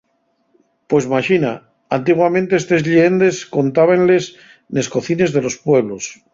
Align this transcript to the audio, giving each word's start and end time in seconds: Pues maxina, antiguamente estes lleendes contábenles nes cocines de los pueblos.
Pues 0.89 1.03
maxina, 1.13 1.51
antiguamente 1.97 2.53
estes 2.61 2.81
lleendes 2.91 3.35
contábenles 3.57 4.23
nes 4.73 4.87
cocines 4.95 5.29
de 5.35 5.41
los 5.45 5.55
pueblos. 5.67 6.03